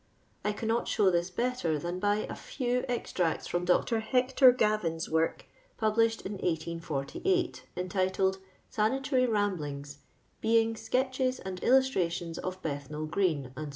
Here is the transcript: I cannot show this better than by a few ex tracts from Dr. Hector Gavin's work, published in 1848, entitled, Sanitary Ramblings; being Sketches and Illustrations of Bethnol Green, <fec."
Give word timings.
I 0.43 0.51
cannot 0.51 0.87
show 0.87 1.11
this 1.11 1.29
better 1.29 1.77
than 1.77 1.99
by 1.99 2.25
a 2.27 2.33
few 2.33 2.83
ex 2.87 3.13
tracts 3.13 3.45
from 3.45 3.65
Dr. 3.65 3.99
Hector 3.99 4.51
Gavin's 4.51 5.11
work, 5.11 5.45
published 5.77 6.21
in 6.23 6.31
1848, 6.39 7.65
entitled, 7.77 8.39
Sanitary 8.67 9.27
Ramblings; 9.27 9.99
being 10.41 10.75
Sketches 10.75 11.37
and 11.37 11.61
Illustrations 11.63 12.39
of 12.39 12.63
Bethnol 12.63 13.05
Green, 13.05 13.51
<fec." 13.55 13.69